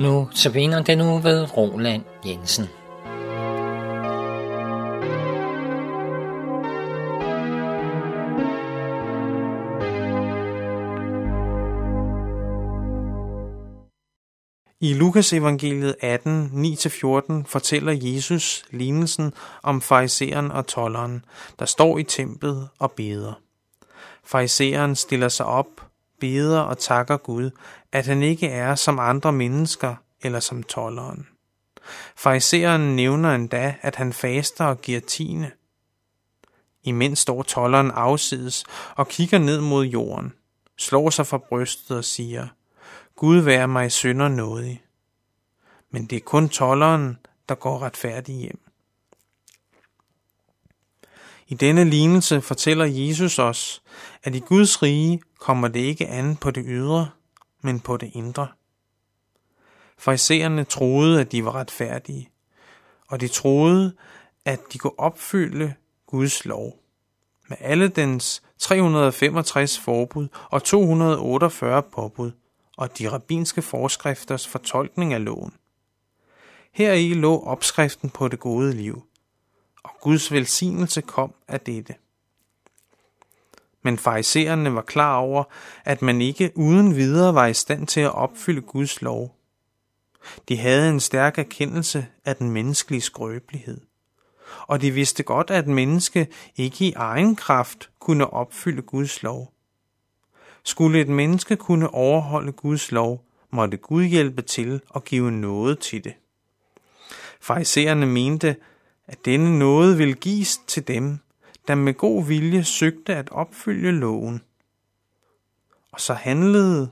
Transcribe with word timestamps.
Nu 0.00 0.28
tabiner 0.34 0.82
den 0.82 0.98
nu 0.98 1.18
ved 1.18 1.56
Roland 1.56 2.02
Jensen. 2.26 2.64
I 14.80 14.94
Lukas 14.94 15.32
evangeliet 15.32 15.96
18, 16.00 16.50
9-14 16.64 17.44
fortæller 17.46 17.92
Jesus 17.92 18.64
lignelsen 18.70 19.32
om 19.62 19.80
fariseren 19.80 20.50
og 20.50 20.66
tolleren, 20.66 21.24
der 21.58 21.64
står 21.64 21.98
i 21.98 22.02
templet 22.02 22.68
og 22.78 22.92
beder. 22.92 23.32
Fariseren 24.24 24.96
stiller 24.96 25.28
sig 25.28 25.46
op, 25.46 25.89
beder 26.20 26.60
og 26.60 26.78
takker 26.78 27.16
Gud, 27.16 27.50
at 27.92 28.06
han 28.06 28.22
ikke 28.22 28.48
er 28.48 28.74
som 28.74 28.98
andre 28.98 29.32
mennesker 29.32 29.94
eller 30.22 30.40
som 30.40 30.62
tolleren. 30.62 31.28
Fariseren 32.16 32.96
nævner 32.96 33.34
endda, 33.34 33.74
at 33.82 33.96
han 33.96 34.12
faster 34.12 34.64
og 34.64 34.80
giver 34.80 35.00
tiende. 35.00 35.50
Imens 36.82 37.18
står 37.18 37.42
tolleren 37.42 37.90
afsides 37.90 38.64
og 38.96 39.08
kigger 39.08 39.38
ned 39.38 39.60
mod 39.60 39.84
jorden, 39.84 40.32
slår 40.78 41.10
sig 41.10 41.26
for 41.26 41.38
brystet 41.38 41.96
og 41.96 42.04
siger– 42.04 42.48
Gud 43.20 43.38
vær 43.38 43.66
mig 43.66 43.92
synder 43.92 44.28
nådig. 44.28 44.82
Men 45.90 46.06
det 46.06 46.16
er 46.16 46.20
kun 46.20 46.48
tolleren, 46.48 47.18
der 47.48 47.54
går 47.54 47.82
retfærdig 47.82 48.34
hjem. 48.34 48.60
I 51.48 51.54
denne 51.54 51.84
lignelse 51.84 52.40
fortæller 52.40 52.84
Jesus 52.84 53.38
os, 53.38 53.82
at 54.22 54.34
i 54.34 54.38
Guds 54.38 54.82
rige 54.82 55.20
kommer 55.40 55.68
det 55.68 55.80
ikke 55.80 56.08
an 56.08 56.36
på 56.36 56.50
det 56.50 56.64
ydre, 56.66 57.10
men 57.60 57.80
på 57.80 57.96
det 57.96 58.10
indre. 58.14 58.48
Farisæerne 59.98 60.64
troede, 60.64 61.20
at 61.20 61.32
de 61.32 61.44
var 61.44 61.54
retfærdige, 61.54 62.30
og 63.08 63.20
de 63.20 63.28
troede, 63.28 63.96
at 64.44 64.60
de 64.72 64.78
kunne 64.78 64.98
opfylde 64.98 65.74
Guds 66.06 66.44
lov. 66.44 66.78
Med 67.48 67.56
alle 67.60 67.88
dens 67.88 68.42
365 68.58 69.78
forbud 69.78 70.28
og 70.50 70.64
248 70.64 71.82
påbud, 71.82 72.30
og 72.76 72.98
de 72.98 73.10
rabbinske 73.12 73.62
forskrifters 73.62 74.48
fortolkning 74.48 75.12
af 75.12 75.24
loven. 75.24 75.52
Heri 76.72 77.14
lå 77.14 77.40
opskriften 77.40 78.10
på 78.10 78.28
det 78.28 78.40
gode 78.40 78.72
liv, 78.72 79.02
og 79.82 79.90
Guds 80.00 80.32
velsignelse 80.32 81.00
kom 81.00 81.34
af 81.48 81.60
dette. 81.60 81.94
Men 83.82 83.98
farisererne 83.98 84.74
var 84.74 84.82
klar 84.82 85.16
over, 85.16 85.44
at 85.84 86.02
man 86.02 86.20
ikke 86.20 86.52
uden 86.54 86.96
videre 86.96 87.34
var 87.34 87.46
i 87.46 87.54
stand 87.54 87.86
til 87.86 88.00
at 88.00 88.14
opfylde 88.14 88.60
Guds 88.60 89.02
lov. 89.02 89.36
De 90.48 90.56
havde 90.56 90.90
en 90.90 91.00
stærk 91.00 91.38
erkendelse 91.38 92.06
af 92.24 92.36
den 92.36 92.50
menneskelige 92.50 93.00
skrøbelighed. 93.00 93.80
Og 94.66 94.82
de 94.82 94.90
vidste 94.90 95.22
godt, 95.22 95.50
at 95.50 95.66
menneske 95.66 96.26
ikke 96.56 96.84
i 96.84 96.92
egen 96.96 97.36
kraft 97.36 97.90
kunne 97.98 98.32
opfylde 98.32 98.82
Guds 98.82 99.22
lov. 99.22 99.52
Skulle 100.64 101.00
et 101.00 101.08
menneske 101.08 101.56
kunne 101.56 101.94
overholde 101.94 102.52
Guds 102.52 102.92
lov, 102.92 103.24
måtte 103.50 103.76
Gud 103.76 104.04
hjælpe 104.04 104.42
til 104.42 104.80
og 104.88 105.04
give 105.04 105.30
noget 105.30 105.78
til 105.78 106.04
det. 106.04 106.14
Farisererne 107.40 108.06
mente, 108.06 108.56
at 109.06 109.24
denne 109.24 109.58
noget 109.58 109.98
ville 109.98 110.14
gives 110.14 110.60
til 110.66 110.88
dem, 110.88 111.18
der 111.70 111.76
med 111.76 111.94
god 111.94 112.24
vilje 112.24 112.64
søgte 112.64 113.16
at 113.16 113.30
opfylde 113.30 113.92
loven. 113.92 114.42
Og 115.92 116.00
så 116.00 116.14
handlede 116.14 116.90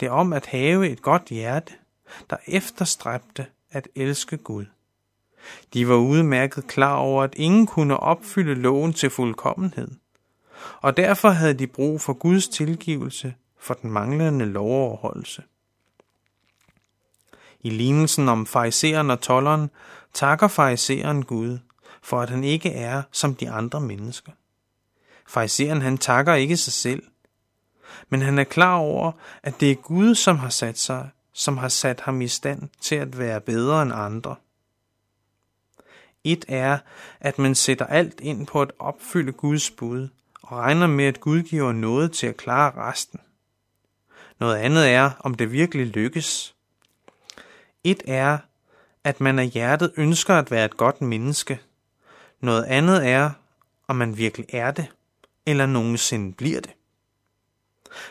det 0.00 0.10
om 0.10 0.32
at 0.32 0.46
have 0.46 0.88
et 0.88 1.02
godt 1.02 1.24
hjerte, 1.28 1.72
der 2.30 2.36
efterstræbte 2.46 3.46
at 3.70 3.88
elske 3.94 4.36
Gud. 4.36 4.66
De 5.74 5.88
var 5.88 5.96
udmærket 5.96 6.66
klar 6.66 6.96
over, 6.96 7.22
at 7.22 7.34
ingen 7.34 7.66
kunne 7.66 7.96
opfylde 7.96 8.54
loven 8.54 8.92
til 8.92 9.10
fuldkommenhed 9.10 9.88
og 10.80 10.96
derfor 10.96 11.28
havde 11.28 11.54
de 11.54 11.66
brug 11.66 12.00
for 12.00 12.12
Guds 12.12 12.48
tilgivelse 12.48 13.34
for 13.58 13.74
den 13.74 13.90
manglende 13.90 14.46
lovoverholdelse. 14.46 15.42
I 17.60 17.70
lignelsen 17.70 18.28
om 18.28 18.46
fariseren 18.46 19.10
og 19.10 19.20
tolleren 19.20 19.70
takker 20.14 20.48
fariseren 20.48 21.24
Gud 21.24 21.58
for, 22.08 22.20
at 22.20 22.30
han 22.30 22.44
ikke 22.44 22.72
er 22.72 23.02
som 23.12 23.34
de 23.34 23.50
andre 23.50 23.80
mennesker. 23.80 24.32
Fariseren 25.26 25.82
han 25.82 25.98
takker 25.98 26.34
ikke 26.34 26.56
sig 26.56 26.72
selv, 26.72 27.02
men 28.08 28.22
han 28.22 28.38
er 28.38 28.44
klar 28.44 28.76
over, 28.76 29.12
at 29.42 29.60
det 29.60 29.70
er 29.70 29.74
Gud, 29.74 30.14
som 30.14 30.38
har 30.38 30.48
sat 30.48 30.78
sig, 30.78 31.10
som 31.32 31.56
har 31.56 31.68
sat 31.68 32.00
ham 32.00 32.20
i 32.20 32.28
stand 32.28 32.68
til 32.80 32.94
at 32.94 33.18
være 33.18 33.40
bedre 33.40 33.82
end 33.82 33.92
andre. 33.94 34.36
Et 36.24 36.44
er, 36.48 36.78
at 37.20 37.38
man 37.38 37.54
sætter 37.54 37.86
alt 37.86 38.20
ind 38.20 38.46
på 38.46 38.62
at 38.62 38.72
opfylde 38.78 39.32
Guds 39.32 39.70
bud, 39.70 40.08
og 40.42 40.58
regner 40.58 40.86
med, 40.86 41.04
at 41.04 41.20
Gud 41.20 41.42
giver 41.42 41.72
noget 41.72 42.12
til 42.12 42.26
at 42.26 42.36
klare 42.36 42.72
resten. 42.76 43.20
Noget 44.40 44.56
andet 44.56 44.88
er, 44.88 45.10
om 45.20 45.34
det 45.34 45.52
virkelig 45.52 45.86
lykkes. 45.86 46.54
Et 47.84 48.02
er, 48.06 48.38
at 49.04 49.20
man 49.20 49.38
af 49.38 49.46
hjertet 49.46 49.92
ønsker 49.96 50.34
at 50.34 50.50
være 50.50 50.64
et 50.64 50.76
godt 50.76 51.00
menneske. 51.02 51.60
Noget 52.40 52.64
andet 52.64 53.06
er, 53.06 53.30
om 53.88 53.96
man 53.96 54.16
virkelig 54.16 54.46
er 54.48 54.70
det, 54.70 54.86
eller 55.46 55.66
nogensinde 55.66 56.32
bliver 56.32 56.60
det. 56.60 56.70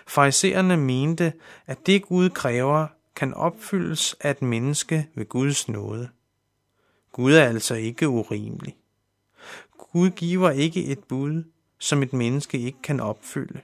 Farisererne 0.07 0.77
mente, 0.77 1.33
at 1.65 1.85
det 1.85 2.01
Gud 2.01 2.29
kræver, 2.29 2.87
kan 3.15 3.33
opfyldes 3.33 4.15
af 4.19 4.31
et 4.31 4.41
menneske 4.41 5.07
ved 5.15 5.25
Guds 5.25 5.69
nåde. 5.69 6.09
Gud 7.11 7.33
er 7.33 7.43
altså 7.43 7.75
ikke 7.75 8.09
urimelig. 8.09 8.75
Gud 9.77 10.09
giver 10.09 10.49
ikke 10.49 10.85
et 10.85 10.99
bud, 11.03 11.43
som 11.79 12.03
et 12.03 12.13
menneske 12.13 12.59
ikke 12.59 12.81
kan 12.83 12.99
opfylde. 12.99 13.61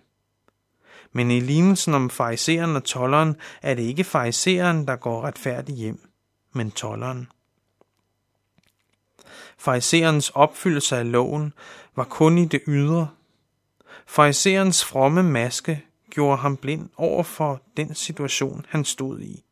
Men 1.11 1.31
i 1.31 1.39
lignelsen 1.39 1.93
om 1.93 2.09
fariseren 2.09 2.75
og 2.75 2.83
tolleren 2.83 3.35
er 3.61 3.73
det 3.73 3.83
ikke 3.83 4.03
fariseren, 4.03 4.87
der 4.87 4.95
går 4.95 5.21
retfærdigt 5.21 5.77
hjem, 5.77 6.09
men 6.53 6.71
tolleren. 6.71 7.27
Fariserens 9.57 10.29
opfyldelse 10.29 10.97
af 10.97 11.11
loven 11.11 11.53
var 11.95 12.03
kun 12.03 12.37
i 12.37 12.45
det 12.45 12.61
ydre. 12.67 13.09
Fariserens 14.07 14.85
fromme 14.85 15.23
maske 15.23 15.85
gjorde 16.09 16.37
ham 16.37 16.57
blind 16.57 16.89
over 16.97 17.23
for 17.23 17.61
den 17.77 17.95
situation, 17.95 18.65
han 18.69 18.85
stod 18.85 19.19
i. 19.19 19.43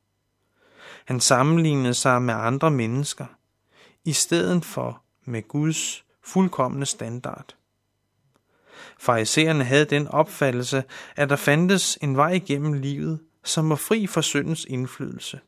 Han 1.06 1.20
sammenlignede 1.20 1.94
sig 1.94 2.22
med 2.22 2.34
andre 2.34 2.72
mennesker, 2.72 3.26
i 4.06 4.14
stedet 4.14 4.66
for 4.66 5.02
med 5.26 5.48
Guds 5.48 6.04
fuldkommende 6.24 6.86
standard. 6.86 7.56
Farisæerne 9.00 9.64
havde 9.64 9.86
den 9.86 10.08
opfattelse, 10.08 10.84
at 11.16 11.30
der 11.30 11.36
fandtes 11.36 11.98
en 12.02 12.18
vej 12.18 12.32
igennem 12.32 12.74
livet, 12.74 13.20
som 13.44 13.70
var 13.70 13.76
fri 13.76 14.08
for 14.08 14.22
syndens 14.22 14.66
indflydelse. 14.70 15.40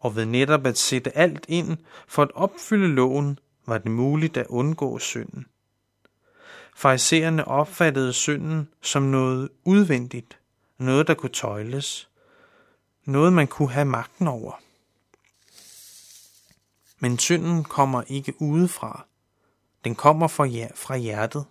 Og 0.00 0.16
ved 0.16 0.26
netop 0.26 0.66
at 0.66 0.78
sætte 0.78 1.16
alt 1.16 1.44
ind 1.48 1.78
for 2.08 2.22
at 2.22 2.30
opfylde 2.34 2.88
loven, 2.88 3.38
var 3.66 3.78
det 3.78 3.90
muligt 3.90 4.36
at 4.36 4.46
undgå 4.46 4.98
synden. 4.98 5.46
Farisæerne 6.76 7.48
opfattede 7.48 8.12
synden 8.12 8.68
som 8.82 9.02
noget 9.02 9.48
udvendigt, 9.64 10.38
noget 10.78 11.06
der 11.06 11.14
kunne 11.14 11.32
tøjles, 11.32 12.08
noget 13.04 13.32
man 13.32 13.46
kunne 13.46 13.70
have 13.70 13.84
magten 13.84 14.28
over. 14.28 14.60
Men 16.98 17.18
synden 17.18 17.64
kommer 17.64 18.02
ikke 18.06 18.42
udefra. 18.42 19.06
Den 19.84 19.94
kommer 19.94 20.28
fra 20.74 20.96
hjertet. 20.96 21.44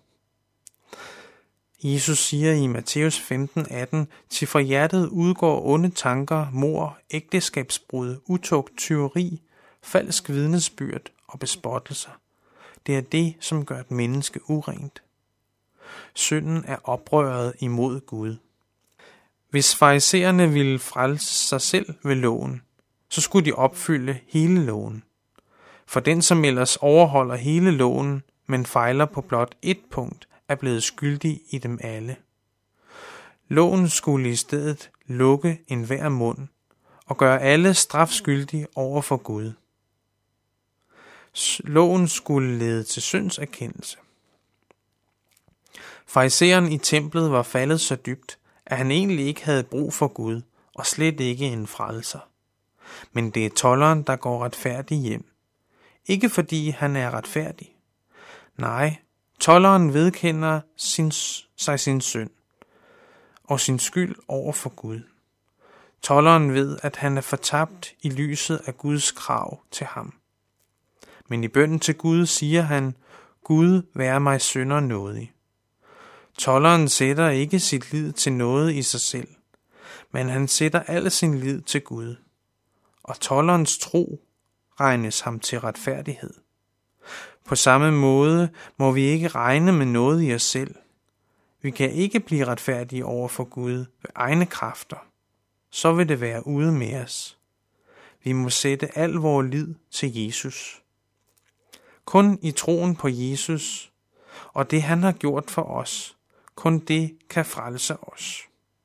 Jesus 1.84 2.20
siger 2.20 2.54
i 2.54 2.68
Matthæus 2.68 3.20
15:18, 3.20 4.08
til 4.30 4.48
fra 4.48 4.60
hjertet 4.60 5.08
udgår 5.08 5.66
onde 5.66 5.90
tanker, 5.90 6.48
mor, 6.52 6.98
ægteskabsbrud, 7.12 8.18
utugt, 8.26 8.78
tyveri, 8.78 9.42
falsk 9.82 10.30
vidnesbyrd 10.30 11.02
og 11.28 11.40
bespottelser. 11.40 12.12
Det 12.88 12.98
er 12.98 13.02
det, 13.02 13.36
som 13.40 13.66
gør 13.66 13.80
et 13.80 13.92
menneske 13.92 14.50
urent. 14.50 15.02
Synden 16.14 16.64
er 16.68 16.78
oprøret 16.84 17.54
imod 17.60 18.00
Gud. 18.00 18.36
Hvis 19.50 19.76
farisæerne 19.76 20.50
ville 20.54 20.80
frelse 20.80 21.48
sig 21.48 21.62
selv 21.62 21.94
ved 22.04 22.16
loven, 22.16 22.62
så 23.10 23.22
skulle 23.22 23.46
de 23.46 23.54
opfylde 23.54 24.20
hele 24.28 24.66
loven. 24.66 25.04
For 25.86 26.00
den, 26.00 26.22
som 26.22 26.46
ellers 26.46 26.76
overholder 26.76 27.36
hele 27.36 27.72
loven, 27.72 28.24
men 28.48 28.66
fejler 28.66 29.06
på 29.06 29.22
blot 29.22 29.56
et 29.62 29.80
punkt, 29.92 30.29
er 30.50 30.56
blevet 30.56 30.84
skyldig 30.84 31.42
i 31.50 31.58
dem 31.58 31.80
alle. 31.82 32.16
Loven 33.48 33.90
skulle 33.90 34.30
i 34.30 34.36
stedet 34.36 34.92
lukke 35.06 35.62
enhver 35.68 36.10
mund 36.10 36.48
og 37.06 37.18
gøre 37.18 37.42
alle 37.42 37.74
strafskyldige 37.74 38.68
over 38.76 39.02
for 39.02 39.18
Gud. 39.18 39.54
Loven 41.60 42.08
skulle 42.08 42.58
lede 42.58 42.84
til 42.84 43.02
syndserkendelse. 43.02 43.98
Fariseren 46.06 46.72
i 46.72 46.78
templet 46.78 47.32
var 47.32 47.44
faldet 47.44 47.82
så 47.82 47.96
dybt, 47.96 48.40
at 48.66 48.78
han 48.78 48.92
egentlig 48.92 49.26
ikke 49.26 49.46
havde 49.46 49.64
brug 49.64 49.94
for 49.94 50.08
Gud 50.08 50.42
og 50.76 50.86
slet 50.86 51.20
ikke 51.20 51.46
en 51.46 51.68
frelser. 51.68 52.20
men 53.12 53.30
det 53.30 53.46
er 53.46 53.50
tolleren, 53.50 54.04
der 54.04 54.16
går 54.16 54.44
retfærdig 54.46 54.98
hjem. 54.98 55.26
Ikke 56.06 56.30
fordi 56.30 56.70
han 56.70 56.96
er 56.96 57.12
retfærdig. 57.12 57.76
Nej, 58.58 58.96
tolleren 59.40 59.94
vedkender 59.94 60.62
sin, 60.78 61.12
sig 61.56 61.80
sin 61.80 62.02
synd 62.02 62.30
og 63.44 63.60
sin 63.60 63.80
skyld 63.80 64.16
over 64.28 64.54
for 64.54 64.70
Gud. 64.70 65.02
Tolleren 66.02 66.54
ved, 66.54 66.78
at 66.84 66.96
han 66.96 67.18
er 67.18 67.22
fortabt 67.22 67.94
i 68.02 68.10
lyset 68.10 68.62
af 68.66 68.78
Guds 68.78 69.12
krav 69.12 69.62
til 69.72 69.88
ham. 69.88 70.14
Men 71.28 71.44
i 71.44 71.48
bønden 71.48 71.80
til 71.80 71.96
Gud 71.96 72.26
siger 72.26 72.62
han, 72.62 72.96
Gud 73.44 73.82
vær 73.94 74.20
mig 74.20 74.42
synder 74.42 74.80
nådig. 74.80 75.34
Tolleren 76.38 76.90
sætter 76.90 77.30
ikke 77.30 77.60
sit 77.60 77.92
lid 77.92 78.14
til 78.14 78.34
noget 78.34 78.74
i 78.74 78.82
sig 78.82 79.02
selv, 79.02 79.28
men 80.12 80.30
han 80.30 80.48
sætter 80.48 80.80
al 80.80 81.12
sin 81.12 81.40
lid 81.40 81.62
til 81.62 81.82
Gud. 81.82 82.16
Og 83.04 83.20
tollerens 83.20 83.78
tro 83.78 84.22
regnes 84.80 85.20
ham 85.20 85.40
til 85.40 85.60
retfærdighed. 85.60 86.34
På 87.46 87.56
samme 87.56 87.92
måde 87.92 88.50
må 88.78 88.92
vi 88.92 89.02
ikke 89.02 89.28
regne 89.28 89.72
med 89.72 89.86
noget 89.86 90.30
i 90.30 90.34
os 90.34 90.44
selv. 90.44 90.76
Vi 91.62 91.72
kan 91.72 91.92
ikke 91.92 92.20
blive 92.20 92.46
retfærdige 92.46 93.06
over 93.06 93.28
for 93.28 93.44
Gud 93.44 93.74
ved 93.74 94.12
egne 94.16 94.46
kræfter. 94.46 95.06
Så 95.70 95.94
vil 95.94 96.10
det 96.10 96.22
være 96.22 96.48
ude 96.48 96.72
med 96.72 97.04
os. 97.04 97.38
Vi 98.24 98.32
må 98.32 98.50
sætte 98.50 98.98
al 98.98 99.12
vores 99.12 99.52
lid 99.52 99.76
til 99.92 100.26
Jesus. 100.26 100.82
Kun 102.06 102.40
i 102.42 102.52
troen 102.52 102.96
på 102.96 103.08
Jesus 103.08 103.90
og 104.54 104.72
det 104.72 104.82
han 104.82 105.04
har 105.04 105.12
gjort 105.12 105.52
for 105.52 105.64
os, 105.64 106.18
kun 106.56 106.80
det 106.80 107.18
kan 107.30 107.46
frelse 107.46 107.98
os. 108.04 108.49